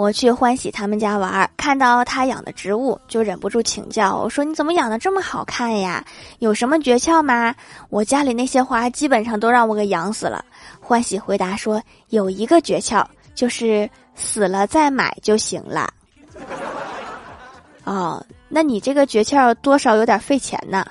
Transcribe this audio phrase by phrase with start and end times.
[0.00, 6.02] 我去欢喜他们家玩，看到他养的植物就忍不住请教，我说你怎么养的这么好看呀？
[6.38, 7.54] 有什么诀窍吗？
[7.90, 10.42] 我家里那些花基本上都让我给养死了。
[10.80, 15.92] 欢喜回答说，有一个诀窍就是死了再买就行了。
[17.84, 20.82] 哦，那你这个诀窍多少有点费钱呢？